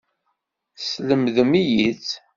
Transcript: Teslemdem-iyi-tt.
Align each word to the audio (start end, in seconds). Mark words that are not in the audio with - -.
Teslemdem-iyi-tt. 0.77 2.11